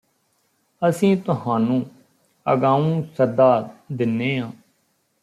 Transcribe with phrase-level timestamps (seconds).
[0.81, 1.85] ਅਸੀਂ ਤੁਹਾਨੂੰ
[2.45, 3.69] ਅਗਾਊਂ ਸੱਦਾ
[3.91, 4.51] ਦਿੰਨੇ ਆਂ